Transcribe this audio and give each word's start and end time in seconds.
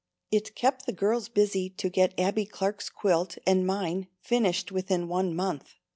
It 0.31 0.55
kept 0.55 0.87
the 0.87 0.93
girls 0.93 1.29
busy 1.29 1.69
to 1.69 1.87
get 1.87 2.19
Abbie 2.19 2.47
Clark's 2.47 2.89
quilt 2.89 3.37
and 3.45 3.67
mine 3.67 4.07
finished 4.19 4.71
within 4.71 5.07
one 5.07 5.35
month. 5.35 5.75